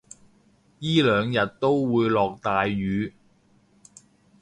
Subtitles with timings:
[0.79, 3.13] 依兩日都會落大雨